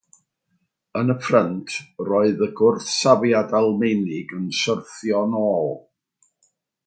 [1.01, 1.75] Yn y ffrynt,
[2.07, 5.73] roedd y gwrthsafiad Almaenig yn syrthio'n ôl.